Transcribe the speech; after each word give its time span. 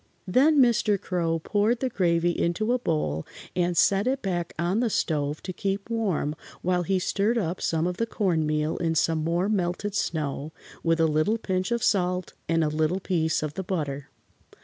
Then 0.25 0.57
Mr. 0.59 0.99
Crow 0.99 1.37
poured 1.37 1.79
the 1.79 1.87
gravy 1.87 2.31
into 2.31 2.73
a 2.73 2.79
bowl 2.79 3.23
and 3.55 3.77
set 3.77 4.07
it 4.07 4.23
back 4.23 4.51
on 4.57 4.79
the 4.79 4.89
stove 4.89 5.43
to 5.43 5.53
keep 5.53 5.91
warm 5.91 6.35
while 6.63 6.81
he 6.81 6.97
stirred 6.97 7.37
up 7.37 7.61
some 7.61 7.85
of 7.85 7.97
the 7.97 8.07
cornmeal 8.07 8.77
in 8.77 8.95
some 8.95 9.23
more 9.23 9.47
melted 9.47 9.93
snow, 9.93 10.53
with 10.81 10.99
a 10.99 11.05
little 11.05 11.37
pinch 11.37 11.69
of 11.71 11.83
salt 11.83 12.33
and 12.49 12.63
a 12.63 12.67
little 12.67 12.99
piece 12.99 13.43
of 13.43 13.53
the 13.53 13.63
butter. 13.63 14.09